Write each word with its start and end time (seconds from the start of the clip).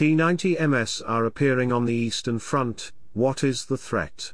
T-90MS 0.00 1.02
are 1.06 1.26
appearing 1.26 1.72
on 1.72 1.84
the 1.84 1.92
Eastern 1.92 2.38
Front, 2.38 2.90
what 3.12 3.44
is 3.44 3.66
the 3.66 3.76
threat? 3.76 4.32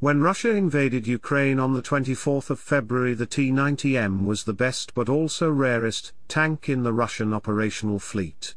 When 0.00 0.20
Russia 0.20 0.50
invaded 0.50 1.06
Ukraine 1.06 1.58
on 1.58 1.72
the 1.72 1.80
24th 1.80 2.50
of 2.50 2.60
February 2.60 3.14
the 3.14 3.24
T-90M 3.24 4.26
was 4.26 4.44
the 4.44 4.52
best 4.52 4.92
but 4.92 5.08
also 5.08 5.50
rarest 5.50 6.12
tank 6.28 6.68
in 6.68 6.82
the 6.82 6.92
Russian 6.92 7.32
operational 7.32 7.98
fleet. 7.98 8.54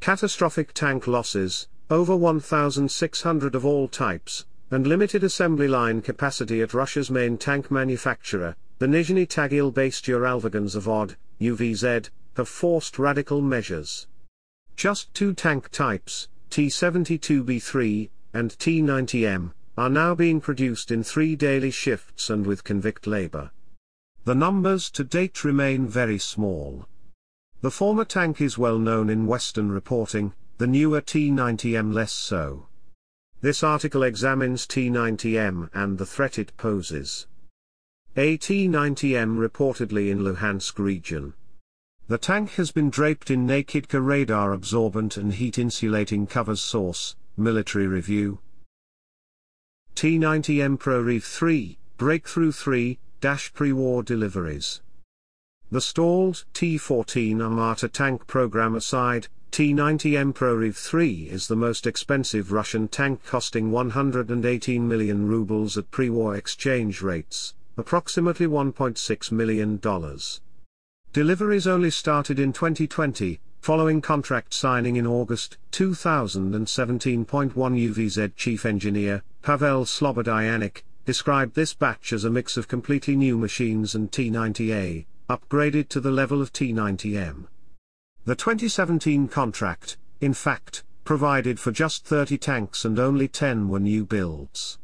Catastrophic 0.00 0.72
tank 0.72 1.06
losses, 1.06 1.68
over 1.90 2.16
1,600 2.16 3.54
of 3.54 3.66
all 3.66 3.88
types, 3.88 4.46
and 4.70 4.86
limited 4.86 5.22
assembly 5.22 5.68
line 5.68 6.00
capacity 6.00 6.62
at 6.62 6.72
Russia's 6.72 7.10
main 7.10 7.36
tank 7.36 7.70
manufacturer, 7.70 8.56
the 8.78 8.86
Nizhny 8.86 9.28
Tagil-based 9.28 10.06
Uralvagonzavod, 10.06 11.16
UVZ, 11.42 12.08
have 12.38 12.48
forced 12.48 12.98
radical 12.98 13.42
measures. 13.42 14.06
Just 14.76 15.12
two 15.14 15.34
tank 15.34 15.70
types, 15.70 16.28
T-72B3 16.50 18.10
and 18.34 18.58
T-90M, 18.58 19.52
are 19.76 19.88
now 19.90 20.14
being 20.14 20.40
produced 20.40 20.90
in 20.90 21.02
three 21.02 21.36
daily 21.36 21.70
shifts 21.70 22.28
and 22.30 22.46
with 22.46 22.64
convict 22.64 23.06
labor. 23.06 23.50
The 24.24 24.34
numbers 24.34 24.90
to 24.90 25.04
date 25.04 25.44
remain 25.44 25.86
very 25.86 26.18
small. 26.18 26.86
The 27.60 27.70
former 27.70 28.04
tank 28.04 28.40
is 28.40 28.58
well 28.58 28.78
known 28.78 29.08
in 29.08 29.26
Western 29.26 29.70
reporting, 29.70 30.34
the 30.58 30.66
newer 30.66 31.00
T-90M 31.00 31.92
less 31.92 32.12
so. 32.12 32.66
This 33.40 33.62
article 33.62 34.02
examines 34.02 34.66
T-90M 34.66 35.70
and 35.72 35.98
the 35.98 36.06
threat 36.06 36.38
it 36.38 36.56
poses. 36.56 37.26
A 38.16 38.36
T-90M 38.36 39.38
reportedly 39.38 40.10
in 40.10 40.20
Luhansk 40.20 40.78
region. 40.78 41.34
The 42.08 42.18
tank 42.18 42.50
has 42.52 42.72
been 42.72 42.90
draped 42.90 43.30
in 43.30 43.46
Nakidka 43.46 44.04
radar 44.04 44.52
absorbent 44.52 45.16
and 45.16 45.32
heat 45.32 45.58
insulating 45.58 46.26
covers 46.26 46.60
source, 46.60 47.16
military 47.36 47.86
review, 47.86 48.40
T-90M 49.94 50.78
Proryv 50.78 51.22
3, 51.22 51.78
Breakthrough 51.96 52.50
3, 52.50 52.98
Dash 53.20 53.52
pre-war 53.52 54.02
deliveries. 54.02 54.80
The 55.70 55.80
stalled 55.80 56.44
T-14 56.54 57.40
Armata 57.40 57.88
tank 57.88 58.26
program 58.26 58.74
aside, 58.74 59.28
T-90M 59.52 60.34
Proryv 60.34 60.74
3 60.74 61.28
is 61.30 61.46
the 61.46 61.54
most 61.54 61.86
expensive 61.86 62.50
Russian 62.50 62.88
tank 62.88 63.24
costing 63.24 63.70
118 63.70 64.88
million 64.88 65.28
rubles 65.28 65.78
at 65.78 65.90
pre-war 65.92 66.34
exchange 66.34 67.00
rates, 67.00 67.54
approximately 67.76 68.46
$1.6 68.46 69.30
million. 69.30 69.78
Deliveries 71.12 71.66
only 71.66 71.90
started 71.90 72.38
in 72.40 72.54
2020, 72.54 73.38
following 73.60 74.00
contract 74.00 74.54
signing 74.54 74.96
in 74.96 75.06
August 75.06 75.58
2017. 75.72 77.26
One 77.26 77.76
UVZ 77.76 78.34
chief 78.34 78.64
engineer, 78.64 79.22
Pavel 79.42 79.84
Slobodyanik, 79.84 80.84
described 81.04 81.54
this 81.54 81.74
batch 81.74 82.14
as 82.14 82.24
a 82.24 82.30
mix 82.30 82.56
of 82.56 82.66
completely 82.66 83.14
new 83.14 83.36
machines 83.36 83.94
and 83.94 84.10
T90A, 84.10 85.04
upgraded 85.28 85.90
to 85.90 86.00
the 86.00 86.10
level 86.10 86.40
of 86.40 86.50
T90M. 86.50 87.46
The 88.24 88.34
2017 88.34 89.28
contract, 89.28 89.98
in 90.22 90.32
fact, 90.32 90.82
provided 91.04 91.60
for 91.60 91.72
just 91.72 92.06
30 92.06 92.38
tanks 92.38 92.86
and 92.86 92.98
only 92.98 93.28
10 93.28 93.68
were 93.68 93.80
new 93.80 94.06
builds. 94.06 94.78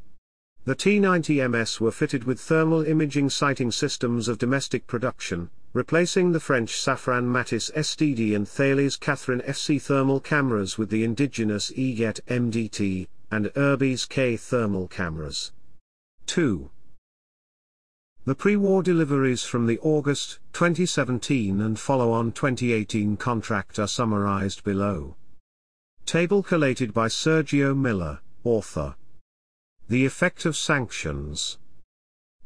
The 0.66 0.76
T90MS 0.76 1.80
were 1.80 1.90
fitted 1.90 2.24
with 2.24 2.38
thermal 2.38 2.82
imaging 2.82 3.30
sighting 3.30 3.70
systems 3.70 4.28
of 4.28 4.36
domestic 4.36 4.86
production, 4.86 5.48
replacing 5.72 6.32
the 6.32 6.40
French 6.40 6.72
Safran 6.72 7.24
Matis 7.24 7.70
STD 7.72 8.34
and 8.34 8.48
Thales 8.48 8.96
Catherine 8.96 9.42
FC 9.42 9.80
thermal 9.80 10.20
cameras 10.20 10.78
with 10.78 10.90
the 10.90 11.04
indigenous 11.04 11.70
EGET 11.76 12.20
MDT, 12.26 13.06
and 13.30 13.46
Urbis 13.54 14.08
K 14.08 14.36
thermal 14.36 14.88
cameras. 14.88 15.52
2. 16.26 16.70
The 18.24 18.34
pre-war 18.34 18.82
deliveries 18.82 19.44
from 19.44 19.66
the 19.66 19.78
August 19.80 20.38
2017 20.52 21.60
and 21.60 21.78
follow-on 21.78 22.32
2018 22.32 23.16
contract 23.16 23.78
are 23.78 23.86
summarized 23.86 24.64
below. 24.64 25.16
Table 26.04 26.42
collated 26.42 26.92
by 26.92 27.08
Sergio 27.08 27.76
Miller, 27.76 28.20
author. 28.44 28.96
The 29.88 30.04
effect 30.04 30.44
of 30.44 30.56
sanctions. 30.56 31.58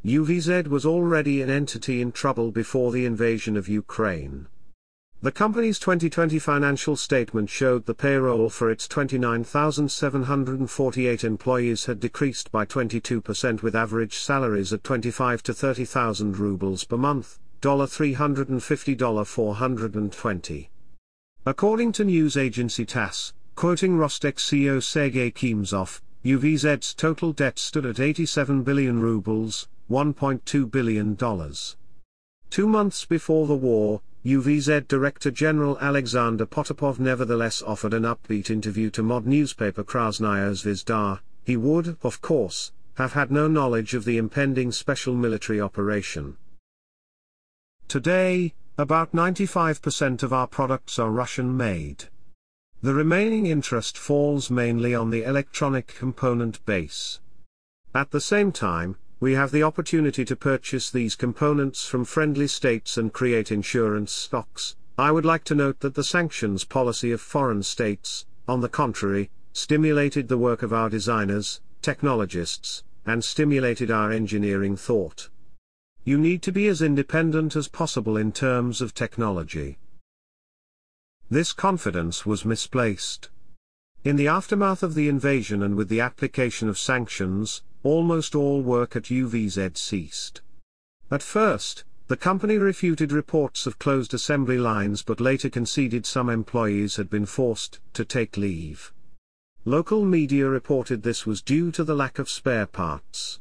UVZ 0.05 0.67
was 0.67 0.85
already 0.85 1.41
an 1.43 1.51
entity 1.51 2.01
in 2.01 2.11
trouble 2.11 2.51
before 2.51 2.91
the 2.91 3.07
invasion 3.07 3.57
of 3.57 3.69
Ukraine. 3.69 4.49
The 5.21 5.31
company's 5.31 5.79
2020 5.79 6.41
financial 6.41 6.97
statement 6.97 7.49
showed 7.49 7.87
the 7.87 7.95
payroll 7.95 8.49
for 8.49 8.69
its 8.69 8.89
29,748 8.89 11.23
employees 11.23 11.85
had 11.85 12.01
decreased 12.01 12.51
by 12.51 12.67
22% 12.67 13.63
with 13.63 13.77
average 13.77 14.19
salaries 14.19 14.73
at 14.73 14.83
25 14.83 15.41
to 15.45 15.55
30,000 15.55 16.37
rubles 16.37 16.83
per 16.83 16.97
month, 16.97 17.39
$350 17.61 19.25
420. 19.25 20.71
According 21.47 21.93
to 21.93 22.03
news 22.03 22.37
agency 22.37 22.84
TASS, 22.84 23.34
quoting 23.55 23.97
Rostec 23.97 24.39
CEO 24.39 24.83
Sergei 24.83 25.31
Chemezov, 25.31 26.01
UVZ's 26.25 26.95
total 26.95 27.33
debt 27.33 27.61
stood 27.61 27.87
at 27.87 28.01
87 28.01 28.65
billion 28.65 29.01
rubles, 29.01 29.69
$1.2 29.91 30.70
billion. 30.70 31.16
Two 32.50 32.66
months 32.66 33.04
before 33.04 33.47
the 33.47 33.54
war, 33.54 34.03
UVZ 34.25 34.87
Director 34.87 35.31
General 35.31 35.78
Alexander 35.81 36.47
Potapov 36.47 36.98
nevertheless 36.98 37.60
offered 37.62 37.92
an 37.92 38.04
upbeat 38.04 38.50
interview 38.50 38.88
to 38.91 39.03
mod 39.03 39.26
newspaper 39.26 39.82
Krasnaya 39.82 40.53
Zvezda. 40.53 41.21
He 41.44 41.56
would, 41.56 41.97
of 42.03 42.21
course, 42.21 42.72
have 42.94 43.15
had 43.15 43.31
no 43.31 43.48
knowledge 43.48 43.94
of 43.94 44.04
the 44.04 44.19
impending 44.19 44.71
special 44.71 45.15
military 45.15 45.60
operation. 45.60 46.37
Today, 47.88 48.54
about 48.78 49.12
95% 49.12 50.22
of 50.22 50.32
our 50.32 50.47
products 50.47 50.98
are 50.98 51.10
Russian 51.10 51.56
made. 51.56 52.04
The 52.81 52.94
remaining 52.94 53.47
interest 53.47 53.98
falls 53.98 54.50
mainly 54.50 54.94
on 54.94 55.10
the 55.10 55.25
electronic 55.25 55.88
component 55.88 56.65
base. 56.65 57.21
At 57.94 58.10
the 58.10 58.21
same 58.21 58.53
time, 58.53 58.97
we 59.22 59.34
have 59.34 59.53
the 59.53 59.62
opportunity 59.62 60.25
to 60.25 60.34
purchase 60.34 60.91
these 60.91 61.15
components 61.15 61.87
from 61.87 62.05
friendly 62.05 62.49
states 62.49 62.97
and 62.97 63.12
create 63.12 63.53
insurance 63.53 64.10
stocks. 64.10 64.75
I 64.99 65.12
would 65.12 65.25
like 65.25 65.44
to 65.44 65.55
note 65.55 65.78
that 65.78 65.94
the 65.94 66.03
sanctions 66.03 66.65
policy 66.65 67.12
of 67.12 67.21
foreign 67.21 67.62
states, 67.62 68.27
on 68.49 68.62
the 68.62 68.69
contrary, 68.69 69.31
stimulated 69.53 70.27
the 70.27 70.38
work 70.38 70.65
of 70.65 70.72
our 70.72 70.91
designers, 70.91 71.60
technologists, 71.83 72.83
and 73.06 73.22
stimulated 73.22 73.93
our 73.93 74.10
engineering 74.10 74.77
thought. 74.77 75.28
You 76.03 76.19
need 76.19 76.43
to 76.43 76.50
be 76.50 76.66
as 76.66 76.83
independent 76.83 77.54
as 77.54 77.69
possible 77.69 78.16
in 78.16 78.33
terms 78.33 78.81
of 78.81 78.93
technology. 78.93 79.78
This 81.31 81.53
confidence 81.53 82.27
was 82.27 82.44
misplaced. 82.44 83.31
In 84.03 84.16
the 84.16 84.27
aftermath 84.27 84.83
of 84.83 84.97
the 84.97 85.09
invasion 85.09 85.62
and 85.62 85.77
with 85.77 85.89
the 85.89 86.00
application 86.00 86.69
of 86.69 86.77
sanctions, 86.77 87.62
almost 87.82 88.34
all 88.34 88.62
work 88.62 88.97
at 88.97 89.04
UVZ 89.04 89.76
ceased. 89.76 90.41
At 91.10 91.22
first, 91.22 91.84
the 92.09 92.16
company 92.16 92.59
refuted 92.59 93.12
reports 93.12 93.66
of 93.66 93.78
closed 93.78 94.12
assembly 94.12 94.59
lines 94.59 95.03
but 95.03 95.20
later 95.20 95.48
conceded 95.48 96.04
some 96.04 96.28
employees 96.28 96.97
had 96.97 97.09
been 97.09 97.26
forced 97.26 97.81
to 97.94 98.04
take 98.04 98.37
leave. 98.37 98.92
Local 99.65 100.04
media 100.04 100.48
reported 100.48 101.03
this 101.03 101.25
was 101.25 101.41
due 101.41 101.71
to 101.72 101.84
the 101.84 101.94
lack 101.94 102.19
of 102.19 102.28
spare 102.28 102.66
parts. 102.66 103.41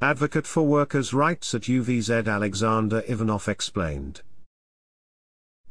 Advocate 0.00 0.46
for 0.46 0.64
workers' 0.64 1.12
rights 1.12 1.54
at 1.54 1.62
UVZ 1.62 2.28
Alexander 2.28 3.02
Ivanov 3.08 3.48
explained. 3.48 4.22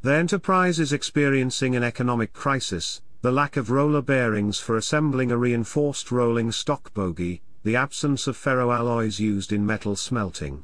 The 0.02 0.14
enterprise 0.14 0.80
is 0.80 0.92
experiencing 0.92 1.76
an 1.76 1.84
economic 1.84 2.34
crisis, 2.34 3.02
the 3.22 3.32
lack 3.32 3.56
of 3.56 3.72
roller 3.72 4.02
bearings 4.02 4.60
for 4.60 4.76
assembling 4.78 5.32
a 5.32 5.38
reinforced 5.38 6.12
rolling 6.12 6.52
stock 6.52 6.94
bogie, 6.94 7.42
the 7.68 7.76
absence 7.76 8.28
of 8.28 8.38
ferroalloys 8.38 9.20
used 9.20 9.52
in 9.52 9.66
metal 9.66 9.94
smelting. 9.94 10.64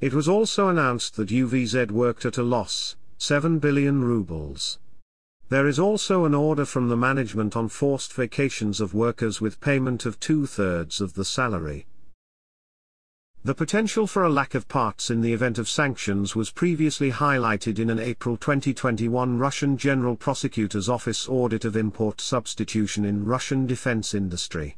It 0.00 0.12
was 0.12 0.26
also 0.26 0.66
announced 0.66 1.14
that 1.14 1.28
UVZ 1.28 1.92
worked 1.92 2.24
at 2.24 2.38
a 2.38 2.42
loss, 2.42 2.96
7 3.18 3.60
billion 3.60 4.02
rubles. 4.02 4.80
There 5.48 5.68
is 5.68 5.78
also 5.78 6.24
an 6.24 6.34
order 6.34 6.64
from 6.64 6.88
the 6.88 6.96
management 6.96 7.54
on 7.54 7.68
forced 7.68 8.12
vacations 8.12 8.80
of 8.80 8.94
workers 8.94 9.40
with 9.40 9.60
payment 9.60 10.06
of 10.06 10.18
two-thirds 10.18 11.00
of 11.00 11.14
the 11.14 11.24
salary. 11.24 11.86
The 13.44 13.54
potential 13.54 14.08
for 14.08 14.24
a 14.24 14.28
lack 14.28 14.56
of 14.56 14.66
parts 14.66 15.10
in 15.10 15.20
the 15.20 15.32
event 15.32 15.56
of 15.56 15.68
sanctions 15.68 16.34
was 16.34 16.50
previously 16.50 17.12
highlighted 17.12 17.78
in 17.78 17.90
an 17.90 18.00
April 18.00 18.36
2021 18.36 19.38
Russian 19.38 19.76
General 19.76 20.16
Prosecutor's 20.16 20.88
Office 20.88 21.28
audit 21.28 21.64
of 21.64 21.76
import 21.76 22.20
substitution 22.20 23.04
in 23.04 23.24
Russian 23.24 23.68
defense 23.68 24.14
industry. 24.14 24.76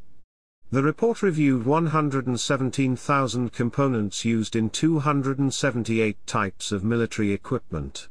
The 0.73 0.83
report 0.83 1.23
reviewed 1.23 1.65
117,000 1.65 3.53
components 3.53 4.25
used 4.25 4.57
in 4.57 4.69
278 4.69 6.27
types 6.27 6.73
of 6.73 6.83
military 6.83 7.31
equipment. 7.31 8.09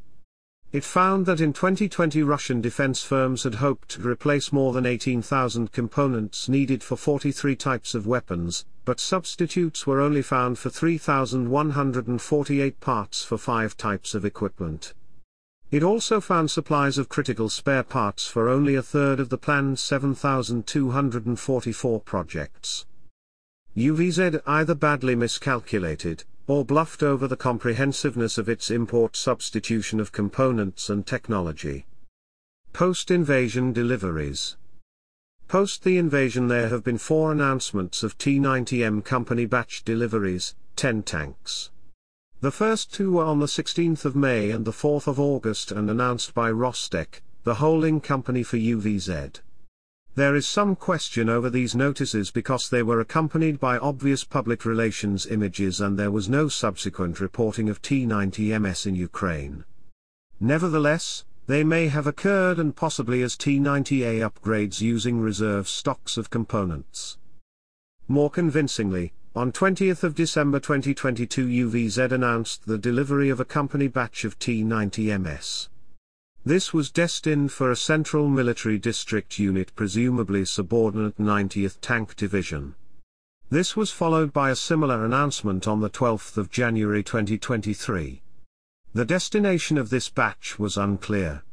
It 0.71 0.85
found 0.85 1.25
that 1.25 1.41
in 1.41 1.51
2020 1.51 2.23
Russian 2.23 2.61
defense 2.61 3.03
firms 3.03 3.43
had 3.43 3.55
hoped 3.55 3.89
to 3.89 4.07
replace 4.07 4.53
more 4.53 4.71
than 4.71 4.85
18,000 4.85 5.73
components 5.73 6.47
needed 6.47 6.81
for 6.81 6.95
43 6.95 7.57
types 7.57 7.93
of 7.93 8.07
weapons, 8.07 8.65
but 8.85 9.01
substitutes 9.01 9.85
were 9.85 9.99
only 9.99 10.21
found 10.21 10.57
for 10.57 10.69
3,148 10.69 12.79
parts 12.79 13.25
for 13.25 13.37
five 13.37 13.75
types 13.75 14.15
of 14.15 14.23
equipment. 14.23 14.93
It 15.71 15.83
also 15.83 16.21
found 16.21 16.51
supplies 16.51 16.97
of 16.97 17.09
critical 17.09 17.49
spare 17.49 17.83
parts 17.83 18.27
for 18.27 18.47
only 18.47 18.75
a 18.75 18.83
third 18.83 19.19
of 19.19 19.29
the 19.29 19.37
planned 19.37 19.79
7,244 19.79 21.99
projects. 22.01 22.85
UVZ 23.75 24.41
either 24.45 24.75
badly 24.75 25.15
miscalculated, 25.15 26.23
or 26.47 26.63
bluffed 26.63 27.03
over 27.03 27.27
the 27.27 27.35
comprehensiveness 27.35 28.37
of 28.37 28.47
its 28.47 28.69
import 28.69 29.15
substitution 29.15 29.99
of 29.99 30.11
components 30.11 30.89
and 30.89 31.07
technology. 31.07 31.87
Post-invasion 32.71 33.73
deliveries 33.73 34.57
Post 35.47 35.83
the 35.83 35.97
invasion 35.97 36.47
there 36.47 36.69
have 36.69 36.83
been 36.83 36.97
four 36.97 37.31
announcements 37.31 38.03
of 38.03 38.17
T-90M 38.17 39.03
company 39.03 39.45
batch 39.45 39.83
deliveries, 39.83 40.55
10 40.75 41.03
tanks. 41.03 41.71
The 42.45 42.51
first 42.51 42.93
two 42.93 43.13
were 43.13 43.23
on 43.23 43.39
the 43.39 43.47
16th 43.47 44.05
of 44.05 44.15
May 44.15 44.51
and 44.51 44.65
the 44.65 44.71
4th 44.71 45.07
of 45.07 45.19
August 45.19 45.71
and 45.71 45.89
announced 45.89 46.35
by 46.35 46.51
Rostec, 46.51 47.21
the 47.43 47.55
holding 47.55 47.99
company 47.99 48.43
for 48.43 48.57
UVZ. 48.57 49.39
There 50.13 50.35
is 50.35 50.47
some 50.47 50.75
question 50.75 51.27
over 51.27 51.49
these 51.49 51.73
notices 51.75 52.29
because 52.29 52.69
they 52.69 52.83
were 52.83 52.99
accompanied 52.99 53.59
by 53.59 53.79
obvious 53.79 54.23
public 54.23 54.63
relations 54.63 55.25
images 55.25 55.81
and 55.81 55.97
there 55.97 56.11
was 56.11 56.29
no 56.29 56.47
subsequent 56.47 57.19
reporting 57.19 57.67
of 57.67 57.81
T-90MS 57.81 58.85
in 58.85 58.93
Ukraine. 58.93 59.65
Nevertheless, 60.39 61.25
they 61.47 61.63
may 61.63 61.87
have 61.87 62.05
occurred 62.05 62.59
and 62.59 62.75
possibly 62.75 63.23
as 63.23 63.35
T-90A 63.35 64.19
upgrades 64.29 64.81
using 64.81 65.19
reserve 65.19 65.67
stocks 65.67 66.15
of 66.15 66.29
components. 66.29 67.17
More 68.07 68.29
convincingly, 68.29 69.13
on 69.37 69.51
20th 69.51 70.01
of 70.03 70.15
December 70.15 70.61
2022 70.61 71.69
UVZ 71.69 72.09
announced 72.09 72.65
the 72.65 72.77
delivery 72.77 73.29
of 73.29 73.41
a 73.41 73.45
company 73.45 73.89
batch 73.89 74.23
of 74.23 74.39
T-90MS. 74.39 75.67
This 76.45 76.73
was 76.73 76.89
destined 76.89 77.51
for 77.51 77.69
a 77.69 77.75
central 77.75 78.29
military 78.29 78.77
district 78.77 79.37
unit 79.37 79.75
presumably 79.75 80.45
subordinate 80.45 81.17
90th 81.17 81.81
Tank 81.81 82.15
Division. 82.15 82.75
This 83.49 83.75
was 83.75 83.91
followed 83.91 84.31
by 84.31 84.51
a 84.51 84.55
similar 84.55 85.03
announcement 85.03 85.67
on 85.67 85.81
the 85.81 85.89
12th 85.89 86.37
of 86.37 86.49
January 86.49 87.03
2023. 87.03 88.21
The 88.93 89.05
destination 89.05 89.77
of 89.77 89.89
this 89.89 90.07
batch 90.07 90.57
was 90.57 90.77
unclear. 90.77 91.43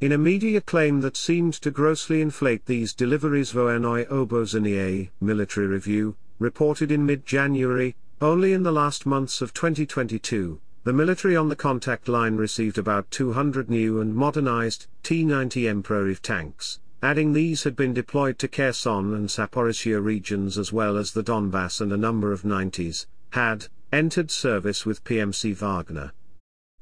In 0.00 0.12
a 0.12 0.18
media 0.18 0.60
claim 0.60 1.00
that 1.00 1.16
seemed 1.16 1.54
to 1.54 1.72
grossly 1.72 2.20
inflate 2.20 2.66
these 2.66 2.94
deliveries 2.94 3.52
Voennoye 3.52 4.06
Obozreniye, 4.06 5.10
Military 5.20 5.66
Review, 5.66 6.14
reported 6.38 6.92
in 6.92 7.04
mid-January, 7.04 7.96
only 8.20 8.52
in 8.52 8.62
the 8.62 8.72
last 8.72 9.06
months 9.06 9.40
of 9.40 9.54
2022, 9.54 10.60
the 10.84 10.92
military 10.92 11.36
on 11.36 11.48
the 11.48 11.56
contact 11.56 12.08
line 12.08 12.36
received 12.36 12.78
about 12.78 13.10
200 13.10 13.68
new 13.68 14.00
and 14.00 14.14
modernized 14.14 14.86
T-90M 15.02 15.82
Proryv 15.82 16.20
tanks, 16.20 16.80
adding 17.02 17.32
these 17.32 17.64
had 17.64 17.76
been 17.76 17.92
deployed 17.92 18.38
to 18.38 18.48
Kherson 18.48 19.14
and 19.14 19.28
Zaporizhia 19.28 20.02
regions 20.02 20.58
as 20.58 20.72
well 20.72 20.96
as 20.96 21.12
the 21.12 21.22
Donbass 21.22 21.80
and 21.80 21.92
a 21.92 21.96
number 21.96 22.32
of 22.32 22.42
90s, 22.42 23.06
had, 23.30 23.66
entered 23.92 24.30
service 24.30 24.86
with 24.86 25.04
PMC 25.04 25.54
Wagner. 25.54 26.12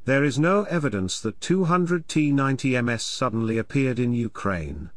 There 0.05 0.23
is 0.23 0.39
no 0.39 0.63
evidence 0.65 1.21
that 1.21 1.41
200 1.41 2.07
T-90MS 2.07 3.01
suddenly 3.01 3.59
appeared 3.59 3.99
in 3.99 4.13
Ukraine. 4.13 4.91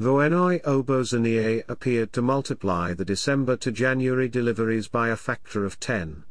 Voennoye 0.00 0.60
Obozreniye 0.62 1.62
appeared 1.68 2.12
to 2.12 2.20
multiply 2.20 2.92
the 2.92 3.04
December 3.04 3.56
to 3.56 3.70
January 3.70 4.28
deliveries 4.28 4.88
by 4.88 5.08
a 5.08 5.16
factor 5.16 5.64
of 5.64 5.78
10. 5.78 6.24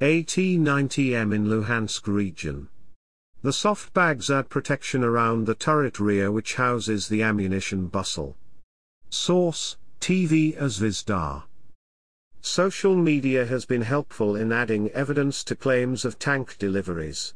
AT-90M 0.00 1.34
in 1.34 1.46
Luhansk 1.48 2.06
region. 2.06 2.68
The 3.42 3.52
soft 3.52 3.92
bags 3.92 4.30
add 4.30 4.48
protection 4.48 5.02
around 5.02 5.46
the 5.46 5.56
turret 5.56 5.98
rear 5.98 6.30
which 6.30 6.54
houses 6.54 7.08
the 7.08 7.20
ammunition 7.20 7.88
bustle. 7.88 8.36
Source, 9.10 9.76
TV 10.00 10.56
Zvezda. 10.56 11.42
Social 12.40 12.94
media 12.94 13.44
has 13.46 13.64
been 13.64 13.82
helpful 13.82 14.36
in 14.36 14.52
adding 14.52 14.88
evidence 14.90 15.42
to 15.44 15.56
claims 15.56 16.04
of 16.04 16.20
tank 16.20 16.56
deliveries. 16.58 17.34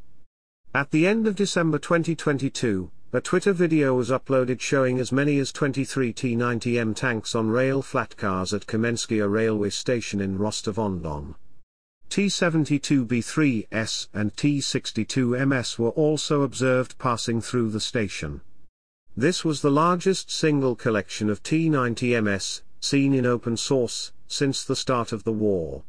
At 0.73 0.91
the 0.91 1.05
end 1.05 1.27
of 1.27 1.35
December 1.35 1.79
2022, 1.79 2.89
a 3.15 3.21
Twitter 3.21 3.53
video 3.53 3.93
was 3.93 4.09
uploaded 4.09 4.59
showing 4.59 4.97
as 4.97 5.11
many 5.11 5.37
as 5.37 5.51
23 5.51 6.11
T-90M 6.13 6.95
tanks 6.95 7.35
on 7.35 7.47
rail 7.47 7.83
flat 7.83 8.17
cars 8.17 8.55
at 8.55 8.65
Kamenskia 8.65 9.31
railway 9.31 9.69
station 9.69 10.19
in 10.19 10.39
Rostov-on-Don. 10.39 11.35
T-72B3S 12.09 14.07
and 14.15 14.35
T-62MS 14.35 15.77
were 15.77 15.91
also 15.91 16.41
observed 16.41 16.97
passing 16.97 17.39
through 17.39 17.69
the 17.69 17.79
station. 17.79 18.41
This 19.15 19.45
was 19.45 19.61
the 19.61 19.69
largest 19.69 20.31
single 20.31 20.75
collection 20.75 21.29
of 21.29 21.43
T-90MS, 21.43 22.63
seen 22.79 23.13
in 23.13 23.27
open 23.27 23.57
source, 23.57 24.11
since 24.27 24.63
the 24.63 24.75
start 24.75 25.11
of 25.11 25.23
the 25.23 25.31
war. 25.31 25.83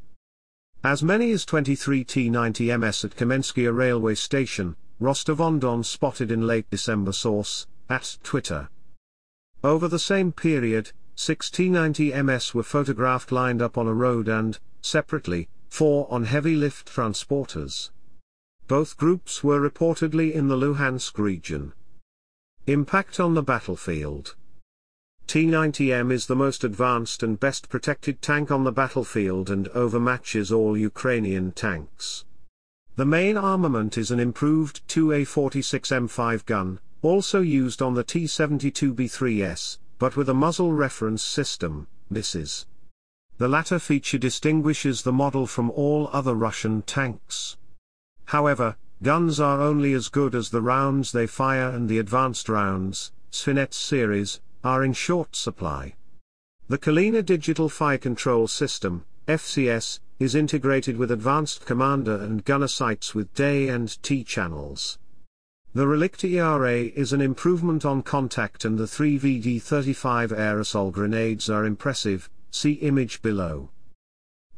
As 0.83 1.03
many 1.03 1.33
as 1.33 1.47
23 1.47 2.05
T-90MS 2.05 3.07
at 3.07 3.17
Kamenskia 3.17 3.75
railway 3.75 4.15
station, 4.15 4.77
Rostov-on-Don 5.01 5.83
spotted 5.85 6.31
in 6.31 6.47
late 6.47 6.71
December 6.71 7.13
source, 7.13 7.67
at 7.89 8.17
Twitter. 8.23 8.69
Over 9.63 9.89
the 9.89 9.99
same 9.99 10.33
period, 10.33 10.93
six 11.15 11.51
T-90MS 11.51 12.55
were 12.55 12.63
photographed 12.63 13.33
lined 13.33 13.61
up 13.61 13.77
on 13.77 13.87
a 13.87 13.95
road 13.95 14.29
and, 14.29 14.59
separately, 14.81 15.49
four 15.69 16.07
on 16.11 16.25
heavy 16.25 16.55
lift 16.55 16.93
transporters. 16.93 17.91
Both 18.69 18.97
groups 18.97 19.43
were 19.43 19.61
reportedly 19.61 20.33
in 20.33 20.49
the 20.49 20.57
Luhansk 20.57 21.19
region. 21.19 21.73
Impact 22.67 23.21
on 23.21 23.35
the 23.35 23.43
battlefield 23.43 24.37
T-90M 25.27 26.13
is 26.13 26.27
the 26.27 26.37
most 26.37 26.65
advanced 26.65 27.23
and 27.23 27.41
best 27.41 27.69
protected 27.69 28.21
tank 28.23 28.51
on 28.51 28.65
the 28.65 28.73
battlefield 28.73 29.51
and 29.51 29.69
overmatches 29.71 30.55
all 30.55 30.77
Ukrainian 30.77 31.53
tanks. 31.53 32.25
The 32.97 33.05
main 33.05 33.37
armament 33.37 33.99
is 33.99 34.13
an 34.13 34.21
improved 34.21 34.87
2A46M5 34.87 36.47
gun, 36.47 36.79
also 37.03 37.41
used 37.41 37.83
on 37.83 37.95
the 37.95 38.05
T-72B3S, 38.05 39.79
but 39.99 40.17
with 40.17 40.29
a 40.29 40.35
muzzle 40.35 40.73
reference 40.73 41.21
system, 41.21 41.89
MISS. 42.09 42.67
The 43.39 43.49
latter 43.49 43.81
feature 43.81 44.19
distinguishes 44.19 45.03
the 45.03 45.13
model 45.13 45.49
from 45.49 45.73
all 45.73 46.09
other 46.13 46.35
Russian 46.35 46.83
tanks. 46.83 47.57
However, 48.27 48.77
guns 49.03 49.41
are 49.41 49.61
only 49.61 49.93
as 49.93 50.09
good 50.09 50.37
as 50.37 50.51
the 50.51 50.63
rounds 50.63 51.11
they 51.11 51.27
fire 51.27 51.71
and 51.71 51.89
the 51.89 51.99
advanced 51.99 52.49
rounds, 52.49 53.11
Svinets 53.33 53.77
series, 53.77 54.41
are 54.63 54.85
in 54.85 54.93
short 54.93 55.35
supply. 55.35 55.97
The 56.69 56.79
Kalina 56.79 57.25
Digital 57.25 57.69
Fire 57.69 57.99
Control 57.99 58.47
System, 58.47 59.05
FCS, 59.27 59.99
is 60.19 60.35
integrated 60.35 60.97
with 60.97 61.11
advanced 61.11 61.67
commander 61.67 62.17
and 62.17 62.45
gunner 62.45 62.69
sights 62.69 63.15
with 63.15 63.35
day 63.35 63.69
and 63.69 64.03
T 64.03 64.23
channels. 64.23 64.99
The 65.75 65.87
Relikt 65.89 66.23
ERA 66.23 66.85
is 66.95 67.13
an 67.13 67.21
improvement 67.21 67.85
on 67.85 68.03
contact 68.03 68.65
and 68.65 68.79
the 68.79 68.85
3VD35 68.85 70.29
aerosol 70.29 70.93
grenades 70.93 71.51
are 71.51 71.65
impressive, 71.65 72.31
see 72.53 72.75
image 72.75 73.23
below. 73.23 73.71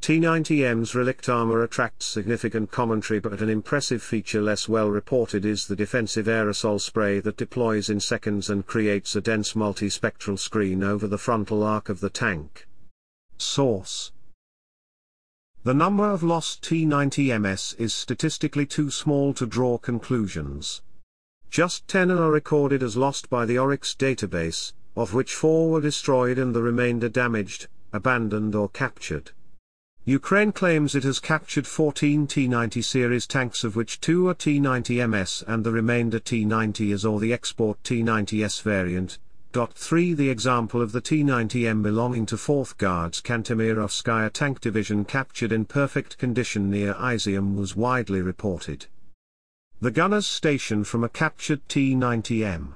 T-90M's 0.02 0.94
Relikt 0.94 1.28
armor 1.30 1.62
attracts 1.62 2.04
significant 2.04 2.70
commentary 2.70 3.18
but 3.18 3.40
an 3.40 3.48
impressive 3.48 4.02
feature 4.02 4.42
less 4.42 4.68
well 4.68 4.90
reported 4.90 5.46
is 5.46 5.66
the 5.66 5.74
defensive 5.74 6.26
aerosol 6.26 6.78
spray 6.78 7.18
that 7.20 7.38
deploys 7.38 7.88
in 7.88 7.98
seconds 7.98 8.50
and 8.50 8.66
creates 8.66 9.16
a 9.16 9.22
dense 9.22 9.54
multispectral 9.54 10.38
screen 10.38 10.84
over 10.84 11.06
the 11.06 11.18
frontal 11.18 11.62
arc 11.62 11.88
of 11.88 12.00
the 12.00 12.10
tank. 12.10 12.68
Source 13.38 14.12
The 15.66 15.74
number 15.74 16.08
of 16.08 16.22
lost 16.22 16.62
T-90MS 16.62 17.80
is 17.80 17.92
statistically 17.92 18.66
too 18.66 18.88
small 18.88 19.34
to 19.34 19.44
draw 19.44 19.78
conclusions. 19.78 20.80
Just 21.50 21.88
10 21.88 22.12
are 22.12 22.30
recorded 22.30 22.84
as 22.84 22.96
lost 22.96 23.28
by 23.28 23.44
the 23.44 23.58
Oryx 23.58 23.92
database, 23.96 24.74
of 24.94 25.12
which 25.12 25.34
4 25.34 25.72
were 25.72 25.80
destroyed 25.80 26.38
and 26.38 26.54
the 26.54 26.62
remainder 26.62 27.08
damaged, 27.08 27.66
abandoned 27.92 28.54
or 28.54 28.68
captured. 28.68 29.32
Ukraine 30.04 30.52
claims 30.52 30.94
it 30.94 31.02
has 31.02 31.18
captured 31.18 31.66
14 31.66 32.28
T-90 32.28 32.84
series 32.84 33.26
tanks 33.26 33.64
of 33.64 33.74
which 33.74 34.00
two 34.00 34.28
are 34.28 34.34
T-90MS 34.34 35.42
and 35.48 35.64
the 35.64 35.72
remainder 35.72 36.20
T-90s 36.20 37.04
or 37.04 37.18
the 37.18 37.32
export 37.32 37.82
T-90S 37.82 38.62
variant. 38.62 39.18
3 39.64 40.12
The 40.12 40.28
example 40.28 40.82
of 40.82 40.92
the 40.92 41.00
T-90M 41.00 41.82
belonging 41.82 42.26
to 42.26 42.36
4th 42.36 42.76
Guards 42.76 43.22
Kantemirovskaya 43.22 44.30
tank 44.30 44.60
division 44.60 45.06
captured 45.06 45.50
in 45.50 45.64
perfect 45.64 46.18
condition 46.18 46.70
near 46.70 46.92
Izium 46.92 47.56
was 47.56 47.74
widely 47.74 48.20
reported. 48.20 48.84
The 49.80 49.90
gunner's 49.90 50.26
station 50.26 50.84
from 50.84 51.02
a 51.04 51.08
captured 51.08 51.66
T-90M. 51.70 52.74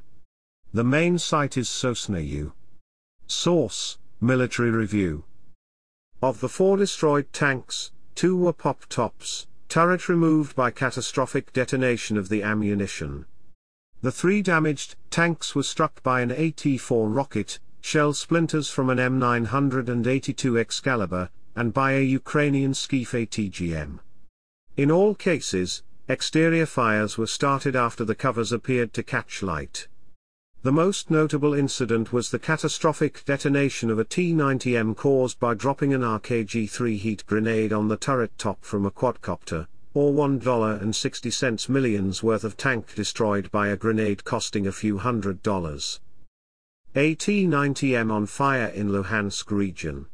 The 0.72 0.84
main 0.84 1.18
site 1.18 1.58
is 1.58 1.68
Sosna-U. 1.68 2.54
Source, 3.26 3.98
Military 4.18 4.70
Review. 4.70 5.24
Of 6.22 6.40
the 6.40 6.48
four 6.48 6.78
destroyed 6.78 7.30
tanks, 7.30 7.92
two 8.14 8.38
were 8.38 8.54
pop-tops, 8.54 9.46
turret 9.68 10.08
removed 10.08 10.56
by 10.56 10.70
catastrophic 10.70 11.52
detonation 11.52 12.16
of 12.16 12.30
the 12.30 12.42
ammunition. 12.42 13.26
The 14.02 14.10
three 14.10 14.40
damaged 14.40 14.96
tanks 15.10 15.54
were 15.54 15.62
struck 15.62 16.02
by 16.02 16.22
an 16.22 16.30
AT-4 16.30 17.14
rocket, 17.14 17.58
shell 17.82 18.14
splinters 18.14 18.70
from 18.70 18.88
an 18.88 18.96
M982 18.96 20.58
Excalibur, 20.58 21.28
and 21.54 21.74
by 21.74 21.92
a 21.92 22.02
Ukrainian 22.02 22.72
Skif 22.72 23.10
ATGM. 23.10 23.98
In 24.78 24.90
all 24.90 25.14
cases, 25.14 25.82
exterior 26.08 26.64
fires 26.64 27.18
were 27.18 27.26
started 27.26 27.76
after 27.76 28.02
the 28.02 28.14
covers 28.14 28.52
appeared 28.52 28.94
to 28.94 29.02
catch 29.02 29.42
light. 29.42 29.86
The 30.62 30.72
most 30.72 31.10
notable 31.10 31.52
incident 31.52 32.10
was 32.10 32.30
the 32.30 32.38
catastrophic 32.38 33.22
detonation 33.26 33.90
of 33.90 33.98
a 33.98 34.04
T-90M 34.04 34.96
caused 34.96 35.38
by 35.38 35.52
dropping 35.52 35.92
an 35.92 36.00
RKG-3 36.00 36.96
heat 36.96 37.26
grenade 37.26 37.72
on 37.72 37.88
the 37.88 37.98
turret 37.98 38.36
top 38.38 38.64
from 38.64 38.86
a 38.86 38.90
quadcopter, 38.90 39.66
or 39.92 40.12
$1.60 40.12 41.68
millions 41.68 42.22
worth 42.22 42.44
of 42.44 42.56
tank 42.56 42.94
destroyed 42.94 43.50
by 43.50 43.68
a 43.68 43.76
grenade 43.76 44.24
costing 44.24 44.66
a 44.66 44.72
few 44.72 44.98
hundred 44.98 45.42
dollars. 45.42 46.00
AT-90M 46.94 48.12
on 48.12 48.26
fire 48.26 48.66
in 48.68 48.90
Luhansk 48.90 49.50
region. 49.50 50.06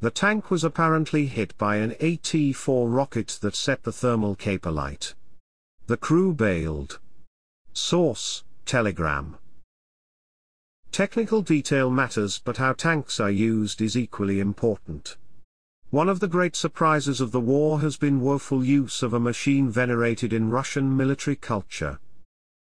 The 0.00 0.10
tank 0.10 0.50
was 0.50 0.64
apparently 0.64 1.26
hit 1.26 1.56
by 1.58 1.76
an 1.76 1.92
AT-4 1.92 2.92
rocket 2.92 3.38
that 3.42 3.54
set 3.54 3.82
the 3.82 3.92
thermal 3.92 4.34
cape 4.34 4.64
alight. 4.64 5.14
The 5.86 5.96
crew 5.96 6.32
bailed. 6.32 6.98
Source, 7.72 8.44
Telegram. 8.64 9.36
Technical 10.92 11.42
detail 11.42 11.90
matters 11.90 12.40
but 12.44 12.56
how 12.56 12.72
tanks 12.72 13.20
are 13.20 13.30
used 13.30 13.80
is 13.80 13.96
equally 13.96 14.40
important. 14.40 15.16
One 15.90 16.08
of 16.08 16.20
the 16.20 16.28
great 16.28 16.54
surprises 16.54 17.20
of 17.20 17.32
the 17.32 17.40
war 17.40 17.80
has 17.80 17.96
been 17.96 18.20
woeful 18.20 18.64
use 18.64 19.02
of 19.02 19.12
a 19.12 19.18
machine 19.18 19.68
venerated 19.68 20.32
in 20.32 20.48
Russian 20.48 20.96
military 20.96 21.34
culture. 21.34 21.98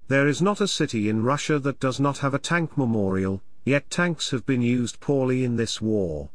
There 0.06 0.28
is 0.28 0.40
not 0.40 0.60
a 0.60 0.68
city 0.68 1.08
in 1.08 1.24
Russia 1.24 1.58
that 1.58 1.80
does 1.80 1.98
not 1.98 2.18
have 2.18 2.34
a 2.34 2.38
tank 2.38 2.78
memorial, 2.78 3.42
yet 3.64 3.90
tanks 3.90 4.30
have 4.30 4.46
been 4.46 4.62
used 4.62 5.00
poorly 5.00 5.42
in 5.42 5.56
this 5.56 5.82
war. 5.82 6.30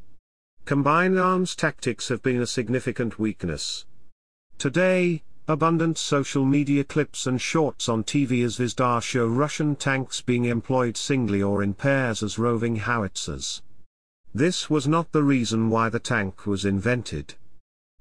Combined 0.65 1.17
arms 1.17 1.55
tactics 1.55 2.09
have 2.09 2.21
been 2.21 2.41
a 2.41 2.45
significant 2.45 3.17
weakness. 3.17 3.85
Today, 4.57 5.23
abundant 5.47 5.97
social 5.97 6.43
media 6.43 6.83
clips 6.83 7.25
and 7.25 7.39
shorts 7.39 7.87
on 7.87 8.03
TV 8.03 8.43
as 8.43 8.57
Zvezda 8.57 9.01
show 9.01 9.27
Russian 9.27 9.77
tanks 9.77 10.19
being 10.19 10.43
employed 10.43 10.97
singly 10.97 11.41
or 11.41 11.63
in 11.63 11.73
pairs 11.73 12.21
as 12.21 12.37
roving 12.37 12.75
howitzers. 12.75 13.61
This 14.33 14.69
was 14.69 14.87
not 14.87 15.11
the 15.11 15.23
reason 15.23 15.69
why 15.69 15.89
the 15.89 15.99
tank 15.99 16.45
was 16.45 16.63
invented. 16.63 17.35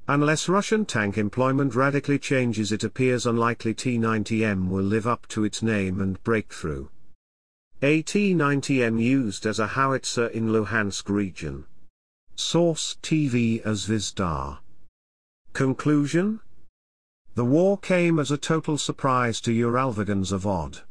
Unless 0.06 0.48
Russian 0.48 0.84
tank 0.84 1.18
employment 1.18 1.74
radically 1.74 2.18
changes 2.18 2.70
it 2.70 2.84
appears 2.84 3.26
unlikely 3.26 3.74
T-90M 3.74 4.68
will 4.68 4.84
live 4.84 5.06
up 5.06 5.26
to 5.28 5.44
its 5.44 5.62
name 5.62 6.00
and 6.00 6.22
breakthrough. 6.22 6.88
A 7.82 8.02
T-90M 8.02 9.02
used 9.02 9.46
as 9.46 9.58
a 9.58 9.68
howitzer 9.68 10.26
in 10.28 10.48
Luhansk 10.52 11.08
region. 11.08 11.64
Source 12.36 12.96
TV 13.02 13.60
as 13.64 13.86
Zvezda. 13.86 14.58
Conclusion? 15.52 16.40
The 17.34 17.44
war 17.44 17.76
came 17.78 18.18
as 18.18 18.30
a 18.30 18.38
total 18.38 18.78
surprise 18.78 19.40
to 19.42 19.50
Uralvagon's 19.50 20.32
Zavod. 20.32 20.82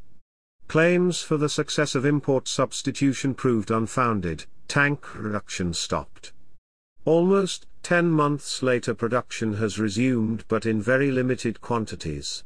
Claims 0.68 1.20
for 1.20 1.36
the 1.36 1.48
success 1.48 1.94
of 1.94 2.04
import 2.04 2.46
substitution 2.46 3.34
proved 3.34 3.70
unfounded, 3.70 4.46
tank 4.70 5.00
production 5.00 5.74
stopped. 5.74 6.32
Almost 7.04 7.66
10 7.82 8.08
months 8.08 8.62
later 8.62 8.94
production 8.94 9.54
has 9.54 9.80
resumed 9.80 10.44
but 10.46 10.64
in 10.64 10.80
very 10.80 11.10
limited 11.10 11.60
quantities. 11.60 12.44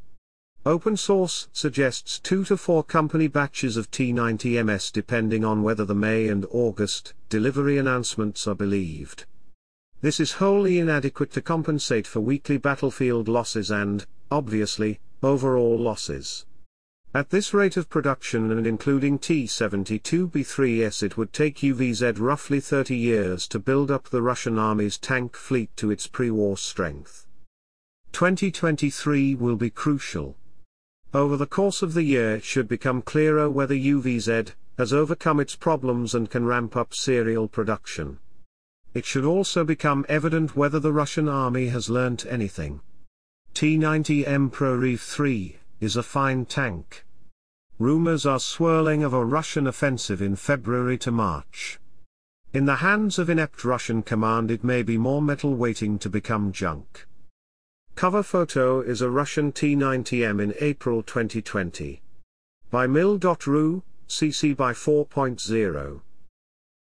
Open 0.65 0.97
source 0.97 1.49
suggests 1.53 2.19
2 2.21 2.45
to 2.45 2.57
4 2.57 2.83
company 2.85 3.29
batches 3.29 3.77
of 3.77 3.91
T90MS 3.91 4.91
depending 4.91 5.45
on 5.45 5.63
whether 5.63 5.85
the 5.85 5.95
May 5.95 6.29
and 6.29 6.47
August 6.51 7.13
delivery 7.29 7.77
announcements 7.77 8.47
are 8.47 8.55
believed. 8.55 9.27
This 10.01 10.19
is 10.19 10.41
wholly 10.41 10.79
inadequate 10.79 11.31
to 11.33 11.43
compensate 11.43 12.07
for 12.07 12.21
weekly 12.21 12.57
battlefield 12.57 13.29
losses 13.29 13.71
and, 13.71 14.07
obviously, 14.31 14.99
overall 15.23 15.79
losses. 15.79 16.47
At 17.17 17.31
this 17.31 17.55
rate 17.55 17.77
of 17.77 17.89
production 17.89 18.51
and 18.51 18.67
including 18.67 19.21
T-72B3S 19.21 21.01
it 21.01 21.17
would 21.17 21.33
take 21.33 21.59
UVZ 21.59 22.19
roughly 22.19 22.59
30 22.59 22.97
years 22.97 23.47
to 23.47 23.61
build 23.61 23.89
up 23.89 24.09
the 24.09 24.21
Russian 24.21 24.59
army's 24.59 24.99
tank 24.99 25.37
fleet 25.37 25.71
to 25.77 25.93
its 25.93 26.09
pre-war 26.09 26.57
strength. 26.57 27.25
2023 28.11 29.37
will 29.37 29.55
be 29.55 29.71
crucial. 29.71 30.37
Over 31.13 31.37
the 31.37 31.47
course 31.47 31.83
of 31.83 31.95
the 31.95 32.03
year 32.03 32.35
it 32.35 32.43
should 32.43 32.67
become 32.67 33.01
clearer 33.01 33.49
whether 33.49 33.77
UVZ 33.77 34.51
has 34.77 34.93
overcome 34.93 35.39
its 35.39 35.55
problems 35.55 36.17
and 36.17 36.29
can 36.29 36.47
ramp 36.47 36.77
up 36.77 36.93
serial 36.93 37.47
production. 37.47 38.19
It 38.93 39.05
should 39.05 39.25
also 39.25 39.63
become 39.63 40.05
evident 40.09 40.57
whether 40.57 40.81
the 40.81 40.93
Russian 40.93 41.29
army 41.29 41.69
has 41.69 41.89
learnt 41.89 42.27
anything. 42.27 42.81
T-90M 43.55 44.51
Proryv 44.51 44.99
3 44.99 45.59
is 45.81 45.97
a 45.97 46.03
fine 46.03 46.47
tank. 46.47 47.04
Rumors 47.81 48.25
are 48.25 48.39
swirling 48.39 49.03
of 49.03 49.13
a 49.13 49.25
Russian 49.25 49.67
offensive 49.67 50.23
in 50.23 50.37
February 50.37 50.97
to 50.99 51.11
March. 51.11 51.81
In 52.53 52.67
the 52.67 52.77
hands 52.77 53.19
of 53.19 53.29
inept 53.29 53.65
Russian 53.65 54.05
command 54.05 54.53
it 54.53 54.63
may 54.63 54.85
be 54.85 54.97
more 54.97 55.21
metal 55.21 55.57
waiting 55.57 55.99
to 55.99 56.09
become 56.09 56.53
junk. 56.53 57.05
Cover 57.97 58.23
photo 58.23 58.81
is 58.81 59.01
a 59.01 59.11
Russian 59.11 59.51
T-90M 59.51 60.41
in 60.41 60.55
April 60.61 61.03
2020. 61.03 62.01
By 62.71 62.87
mil.ru, 62.87 63.83
cc 64.09 64.57
by 64.57 64.73
4.0. 64.73 66.01